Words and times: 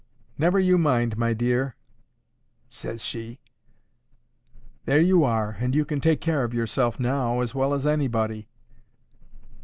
'Never 0.35 0.57
you 0.59 0.79
mind, 0.79 1.15
my 1.15 1.31
dear,' 1.31 1.75
says 2.67 3.03
she; 3.03 3.39
'there 4.85 4.99
you 5.01 5.23
are, 5.23 5.57
and 5.59 5.75
you 5.75 5.85
can 5.85 6.01
take 6.01 6.21
care 6.21 6.43
of 6.43 6.55
yourself 6.55 6.99
now 6.99 7.39
as 7.41 7.53
well 7.53 7.71
as 7.71 7.85
anybody. 7.85 8.47